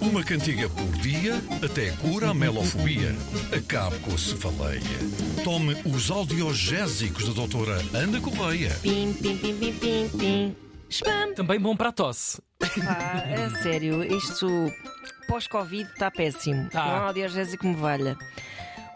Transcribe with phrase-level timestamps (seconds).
[0.00, 3.14] Uma cantiga por dia até cura a melofobia.
[3.56, 4.80] Acabe com a cefaleia.
[5.44, 8.70] Tome os audiogésicos da doutora Ana Correia.
[8.82, 10.56] Pim, pim, pim, pim, pim, pim.
[10.88, 11.34] Spam!
[11.34, 12.40] Também bom para a tosse.
[12.58, 14.48] Pá, a sério, isto
[15.28, 16.68] pós-Covid está péssimo.
[16.70, 16.84] Tá.
[16.84, 18.16] Não há audiogésico que me valha.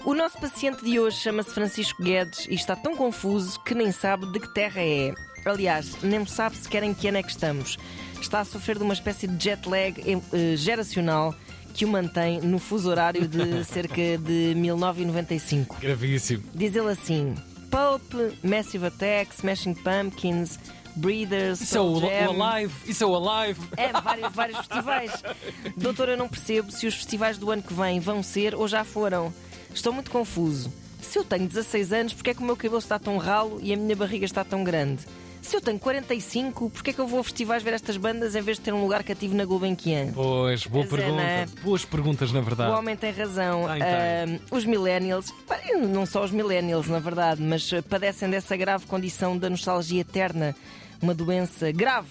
[0.05, 4.27] O nosso paciente de hoje chama-se Francisco Guedes e está tão confuso que nem sabe
[4.32, 5.14] de que terra é.
[5.45, 7.78] Aliás, nem sabe sequer em que ano é que estamos.
[8.20, 11.33] Está a sofrer de uma espécie de jet lag eh, geracional
[11.73, 15.77] que o mantém no fuso horário de cerca de 1995.
[15.80, 16.42] Gravíssimo.
[16.53, 17.37] Diz ele assim:
[17.70, 20.59] Pulp, Massive Attack, Smashing Pumpkins,
[20.97, 22.75] Breeders, Isso é o, o Alive.
[22.87, 23.61] Isso é o Alive.
[23.77, 25.23] É, vários, vários festivais.
[25.77, 28.84] Doutor, eu não percebo se os festivais do ano que vem vão ser ou já
[28.84, 29.33] foram.
[29.75, 30.73] Estou muito confuso.
[31.01, 33.73] Se eu tenho 16 anos, porquê é que o meu cabelo está tão ralo e
[33.73, 35.03] a minha barriga está tão grande?
[35.41, 38.41] Se eu tenho 45, porquê é que eu vou a festivais ver estas bandas em
[38.41, 40.12] vez de ter um lugar cativo na Gulbenkian?
[40.14, 41.23] Pois, boa Pois é, pergunta.
[41.23, 41.47] não é?
[41.64, 42.73] Boas perguntas, na O verdade.
[42.79, 43.67] homem tem razão.
[43.67, 43.83] Tem, tem.
[43.89, 45.59] Ah, os millennials, pá,
[45.91, 50.55] não só os millennials, na verdade, mas ah, padecem dessa grave condição da nostalgia eterna.
[51.03, 52.07] Uma doença grave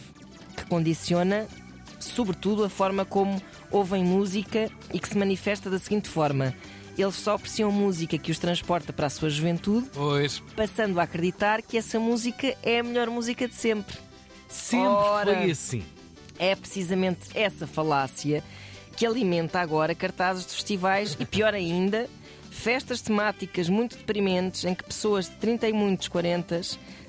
[0.57, 1.47] que condiciona,
[2.01, 6.53] sobretudo, a forma como ouvem música e que se manifesta da seguinte forma.
[6.97, 11.61] Eles só apreciam música que os transporta para a sua juventude, Pois, passando a acreditar
[11.61, 13.95] que essa música é a melhor música de sempre.
[14.47, 15.35] sempre Ora.
[15.37, 15.83] foi assim.
[16.37, 18.43] É precisamente essa falácia
[18.95, 22.09] que alimenta agora cartazes de festivais e, pior ainda,
[22.51, 26.61] festas temáticas muito deprimentes em que pessoas de 30 e muitos 40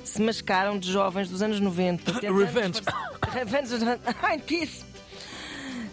[0.04, 2.12] se mascaram de jovens dos anos 90.
[2.20, 2.80] tentando Revenge.
[3.32, 3.72] Revenge.
[4.22, 4.84] Ai, kiss.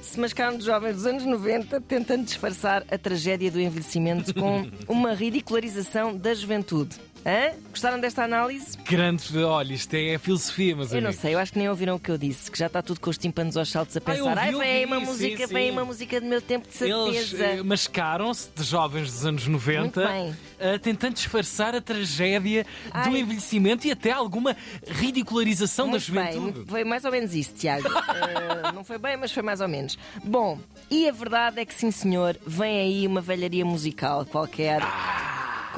[0.10, 5.14] Se mascaram de jovens dos anos 90 tentando disfarçar a tragédia do envelhecimento com uma
[5.14, 7.00] ridicularização da juventude.
[7.26, 7.52] Hã?
[7.70, 8.78] Gostaram desta análise?
[8.78, 12.00] Grande, olha, isto é filosofia, mas Eu não sei, eu acho que nem ouviram o
[12.00, 14.38] que eu disse, que já está tudo com os tímpanos aos saltos a Ah, pensar.
[14.38, 15.54] Ai, ouvi, vem ouvi, uma sim, música, sim.
[15.54, 17.44] vem uma música do meu tempo de Eles certeza.
[17.60, 20.36] eh, mascaram-se de jovens dos anos 90, Muito bem.
[20.60, 23.20] eh, tentando disfarçar a tragédia do Ai.
[23.20, 24.56] envelhecimento e até alguma
[24.88, 26.70] ridicularização da Muito bem, juventude.
[26.70, 27.88] foi mais ou menos isso, Tiago.
[28.10, 29.98] Eh, não foi bem, mas foi mais ou menos.
[30.24, 30.58] Bom,
[30.90, 34.82] e a verdade é que sim, senhor, vem aí uma velharia musical qualquer,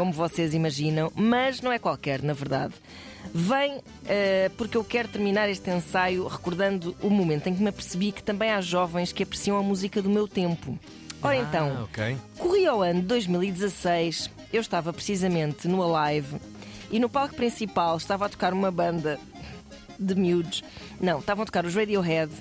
[0.01, 2.73] como vocês imaginam, mas não é qualquer, na verdade.
[3.35, 8.11] Vem eh, porque eu quero terminar este ensaio recordando o momento em que me apercebi
[8.11, 10.75] que também há jovens que apreciam a música do meu tempo.
[11.21, 12.17] Ora Ah, então, ok.
[12.39, 16.37] Corria o ano de 2016, eu estava precisamente no Alive
[16.89, 19.19] e no palco principal estava a tocar uma banda
[19.99, 20.63] de miúdos.
[20.99, 22.31] Não, estavam a tocar os Radiohead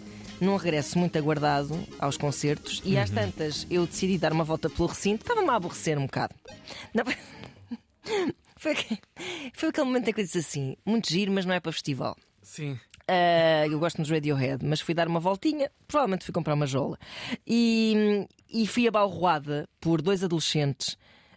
[0.40, 4.88] num regresso muito aguardado aos concertos e às tantas eu decidi dar uma volta pelo
[4.88, 6.34] recinto, estava-me a aborrecer um bocado.
[6.94, 7.04] Não,
[8.56, 9.00] Foi, aquele-
[9.54, 12.14] foi aquele momento em que eu disse assim: muito giro, mas não é para festival.
[12.42, 12.78] Sim.
[13.08, 16.98] Ah, eu gosto dos Radiohead, mas fui dar uma voltinha, provavelmente fui comprar uma jola.
[17.46, 20.96] E, e fui abalroada por dois adolescentes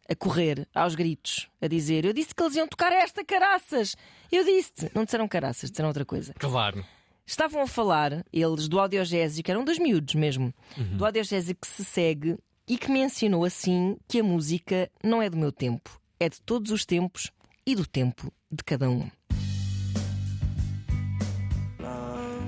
[0.09, 3.95] a correr aos gritos, a dizer: Eu disse que eles iam tocar esta, caraças!
[4.31, 4.91] Eu disse-te!
[4.93, 6.33] Não disseram caraças, disseram outra coisa.
[6.37, 6.83] Claro.
[7.25, 10.53] Estavam a falar, eles, do audiogésio, que eram dois miúdos mesmo,
[10.97, 15.29] do audiogésio que se segue e que me ensinou assim que a música não é
[15.29, 15.89] do meu tempo,
[16.23, 17.31] é de todos os tempos
[17.65, 19.09] e do tempo de cada um.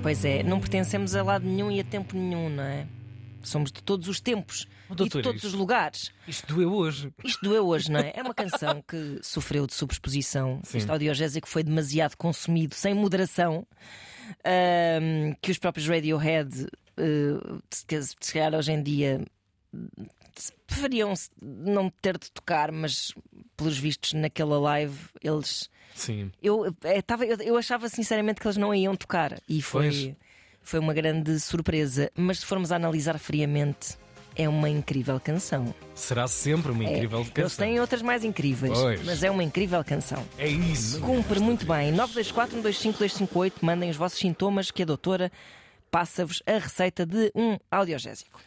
[0.02, 2.86] Pois é, não pertencemos a lado nenhum e a tempo nenhum, não é?
[3.42, 6.12] Somos de todos os tempos Oh, e de todos os lugares.
[6.28, 7.12] Isto doeu hoje.
[7.24, 8.12] Isto doeu hoje, não é?
[8.14, 10.60] É uma canção que sofreu de sobreexposição.
[10.62, 10.78] Sim.
[10.78, 13.66] Este audiogésico foi demasiado consumido, sem moderação,
[14.44, 16.66] ahm, que os próprios Radiohead,
[16.96, 19.24] eh, se calhar hoje em dia,
[20.66, 23.12] preferiam não ter de tocar, mas
[23.56, 25.70] pelos vistos naquela live eles.
[25.94, 26.30] Sim.
[26.42, 30.12] Eu, eh, tava, eu, eu achava sinceramente que eles não iam tocar e foi, Pois.
[30.60, 32.10] foi uma grande surpresa.
[32.14, 33.96] Mas se formos a analisar friamente,
[34.34, 35.74] é uma incrível canção.
[35.94, 37.64] Será sempre uma É, incrível Eles canção.
[37.66, 39.02] têm outras mais incríveis, Pois.
[39.06, 40.22] mas é uma incrível canção.
[40.36, 41.00] É isso.
[41.00, 41.90] Cumpre muito bem.
[41.92, 45.32] 924 125 258 mandem os vossos sintomas que a doutora
[45.90, 48.38] passa-vos a receita de um audiogésico.